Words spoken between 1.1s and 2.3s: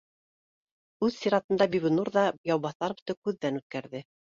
сиратында Бибинур ҙа